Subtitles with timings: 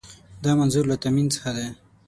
[0.43, 1.67] دا منظور له تامین څخه دی.